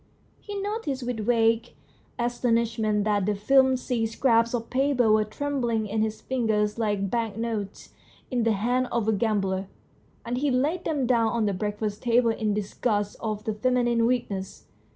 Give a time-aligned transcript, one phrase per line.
[0.39, 1.73] He noticed with a vague
[2.17, 7.89] astonishment that the flimsy scraps of paper were trembling in his fingers like banknotes
[8.31, 9.67] in the hands of a gambler,
[10.25, 14.63] and he laid them down on the breakfast table in disgust of the feminine weakness.